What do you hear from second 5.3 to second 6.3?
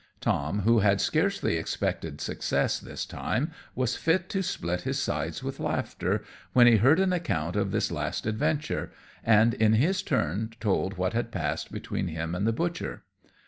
with laughter,